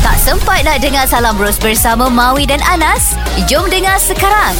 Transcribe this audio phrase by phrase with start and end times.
[0.00, 3.12] Tak sempat nak dengar Salam Bros bersama Maui dan Anas?
[3.44, 4.56] Jom dengar sekarang.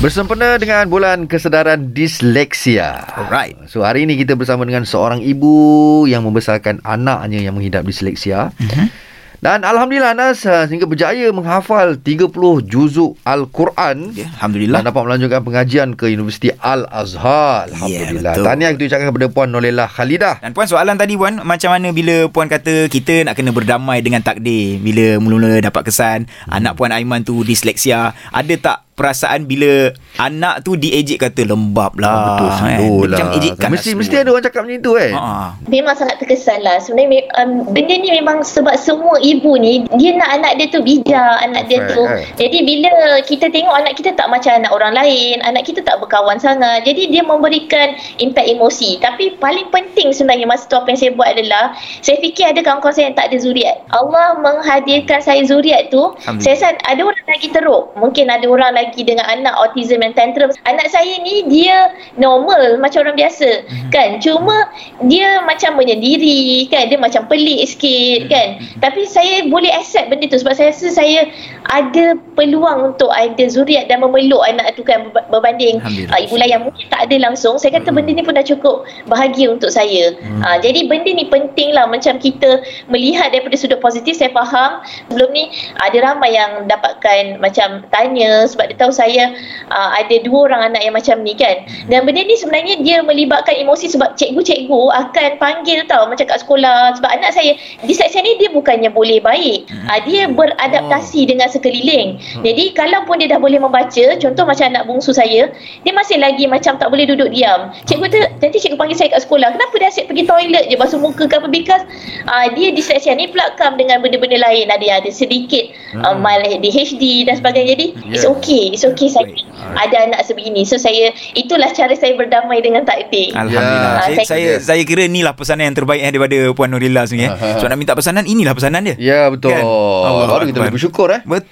[0.00, 3.04] Bersempena dengan bulan kesedaran disleksia.
[3.12, 3.52] Alright.
[3.68, 8.48] So hari ini kita bersama dengan seorang ibu yang membesarkan anaknya yang mengidap disleksia.
[8.56, 9.07] Mm-hmm.
[9.38, 12.26] Dan Alhamdulillah Anas uh, sehingga berjaya menghafal 30
[12.66, 14.10] juzuk Al-Quran.
[14.10, 14.82] Ya, Alhamdulillah.
[14.82, 17.70] Dan dapat melanjutkan pengajian ke Universiti Al-Azhar.
[17.70, 18.34] Alhamdulillah.
[18.34, 18.44] betul.
[18.50, 20.42] Tahniah kita ucapkan kepada Puan Nolela Khalidah.
[20.42, 24.24] Dan Puan soalan tadi Puan Macam mana bila Puan kata Kita nak kena berdamai dengan
[24.24, 26.50] takdir Bila mula-mula dapat kesan hmm.
[26.50, 32.34] Anak Puan Aiman tu disleksia Ada tak perasaan bila anak tu diejek kata lembab lah
[32.34, 32.78] Betul, kan?
[33.06, 33.14] lah.
[33.14, 35.12] Macam ejekkan Mesti, lah mesti ada orang cakap macam tu kan?
[35.14, 35.24] Ha.
[35.70, 36.76] Memang sangat terkesan lah.
[36.82, 41.36] Sebenarnya um, benda ni memang sebab semua ibu ni, dia nak anak dia tu bijak,
[41.46, 42.02] anak dia Perfect, tu.
[42.10, 42.24] eh.
[42.34, 46.40] Jadi bila kita tengok anak kita tak macam anak orang lain, anak kita tak berkawan
[46.42, 46.82] sangat.
[46.82, 48.98] Jadi dia memberikan impact emosi.
[48.98, 52.94] Tapi paling penting sebenarnya masa tu apa yang saya buat adalah, saya fikir ada kawan-kawan
[52.96, 53.76] saya yang tak ada zuriat.
[53.92, 57.92] Allah menghadirkan saya zuriat tu, saya rasa ada orang lagi teruk.
[57.94, 60.48] Mungkin ada orang lagi dengan anak autism and tantrum.
[60.64, 63.90] Anak saya ni dia normal macam orang biasa Mhm.
[63.92, 64.08] kan.
[64.22, 64.70] Cuma
[65.04, 66.88] dia macam menyendiri kan.
[66.88, 68.30] Dia macam pelik sikit Mhm.
[68.30, 68.48] kan.
[68.80, 71.28] Tapi saya boleh accept benda tu sebab saya rasa saya
[71.68, 75.84] ada peluang untuk ada zuriat dan memeluk anak tu kan berba- berbanding.
[75.84, 77.60] Uh, ibu lain yang mungkin tak ada langsung.
[77.60, 77.96] Saya kata Mhm.
[78.00, 80.16] benda ni pun dah cukup bahagia untuk saya.
[80.16, 80.40] Mhm.
[80.40, 84.80] Uh, jadi benda ni penting lah macam kita melihat daripada sudut positif saya faham.
[85.12, 85.52] Sebelum ni
[85.84, 89.36] ada ramai yang dapatkan macam tanya sebab dia tahu saya
[89.68, 91.68] uh, ada dua orang anak yang macam ni kan.
[91.92, 96.96] Dan benda ni sebenarnya dia melibatkan emosi sebab cikgu-cikgu akan panggil tau macam kat sekolah.
[96.96, 99.68] Sebab anak saya disleksia ni dia bukannya boleh baik.
[99.84, 102.08] Uh, dia beradaptasi dengan sekeliling
[102.40, 105.50] jadi kalau pun dia dah boleh membaca contoh macam anak bungsu saya
[105.82, 109.26] dia masih lagi macam tak boleh duduk diam cikgu tu nanti cikgu panggil saya kat
[109.26, 111.82] sekolah kenapa dia asyik pergi toilet je basuh muka ke apa because
[112.24, 116.46] uh, dia disleksia ni pula come dengan benda-benda lain ada yang ada sedikit uh, mild
[116.46, 118.34] ADHD dan sebagainya jadi it's Yeah.
[118.34, 119.30] okay it's okay saya
[119.78, 123.92] ada anak sebegini so saya itulah cara saya berdamai dengan takdir Alhamdulillah.
[123.98, 124.02] Ya.
[124.04, 127.34] Saya, Ah, saya saya kira inilah pesanan yang terbaik eh, daripada Puan Nurila sebenarnya.
[127.34, 127.58] Aha.
[127.58, 128.94] So nak minta pesanan inilah pesanan dia.
[129.00, 129.50] Ya, betul.
[129.50, 129.64] Kan?
[129.64, 131.20] Allah Baru kita boleh bersyukur eh.
[131.24, 131.47] Betul.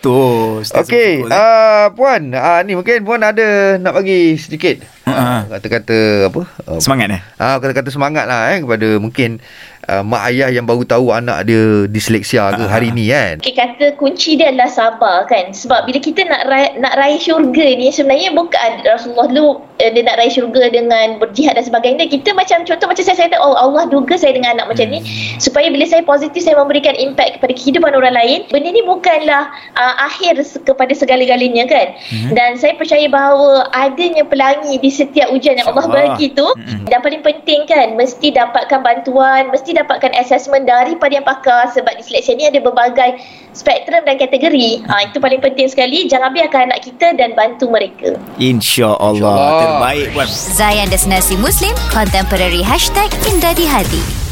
[0.60, 4.84] Ustaz Okey, uh, Puan, uh, ni mungkin Puan ada nak bagi sedikit.
[5.16, 6.42] Uh, kata-kata apa?
[6.68, 7.20] Uh, Semangat eh.
[7.40, 9.40] Ah, kata-kata semangat lah eh kepada mungkin
[9.88, 12.70] uh, mak ayah yang baru tahu anak dia disleksia ke Ah.
[12.70, 13.40] hari ni kan.
[13.40, 17.66] Okay, kata kunci dia adalah sabar kan sebab bila kita nak raih, nak raih syurga
[17.76, 22.34] ni sebenarnya bukan Rasulullah dulu eh, dia nak raih syurga dengan berjihad dan sebagainya kita
[22.34, 25.00] macam contoh macam saya saya kata oh Allah duga saya dengan anak macam ni
[25.38, 29.94] supaya bila saya positif saya memberikan impact kepada kehidupan orang lain benda ni bukanlah uh,
[30.04, 31.86] akhir kepada segala-galanya kan
[32.34, 36.86] dan saya percaya bahawa adanya pelangi di setiap ujian yang Allah bagi tu Mm-mm.
[36.90, 42.34] dan paling penting kan mesti dapatkan bantuan mesti dapatkan assessment daripada yang pakar sebab disleksia
[42.34, 43.22] ni ada berbagai
[43.54, 48.18] spektrum dan kategori ha, itu paling penting sekali jangan biarkan anak kita dan bantu mereka
[48.36, 49.16] InsyaAllah.
[49.16, 49.62] InsyaAllah.
[49.62, 50.06] Terbaik.
[50.28, 54.25] Zayan Destinasi Muslim Contemporary Hashtag Indah di Hati